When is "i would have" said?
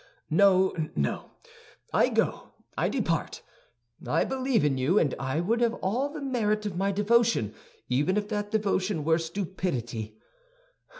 5.19-5.75